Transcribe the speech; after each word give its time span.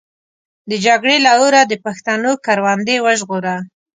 د 0.69 0.71
جګړې 0.85 1.17
له 1.25 1.31
اوره 1.39 1.61
د 1.65 1.73
پښتنو 1.85 2.31
کروندې 2.45 2.95
وژغوره. 3.05 3.55